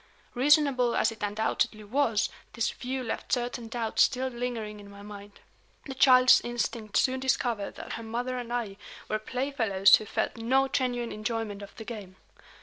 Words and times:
Reasonable 0.33 0.95
as 0.95 1.11
it 1.11 1.21
undoubtedly 1.21 1.83
was, 1.83 2.29
this 2.53 2.71
view 2.71 3.03
left 3.03 3.31
certain 3.31 3.67
doubts 3.67 4.01
still 4.01 4.29
lingering 4.29 4.79
in 4.79 4.89
my 4.89 5.03
mind. 5.03 5.41
The 5.85 5.93
child's 5.93 6.41
instinct 6.41 6.97
soon 6.97 7.19
discovered 7.19 7.75
that 7.75 7.93
her 7.93 8.03
mother 8.03 8.39
and 8.39 8.51
I 8.51 8.77
were 9.07 9.19
playfellows 9.19 9.95
who 9.97 10.05
felt 10.07 10.37
no 10.37 10.67
genuine 10.67 11.11
enjoyment 11.11 11.61
of 11.61 11.75
the 11.75 11.85
game. 11.85 12.15